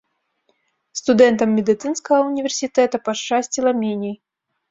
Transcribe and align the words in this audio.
Студэнтам 0.99 1.49
медыцынскага 1.57 2.23
універсітэта 2.31 3.03
пашчасціла 3.09 3.71
меней. 3.85 4.15